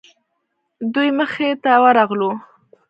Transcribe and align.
دوی 0.93 1.09
مخې 1.19 1.47
ته 1.63 1.71
ورغلو. 1.83 2.31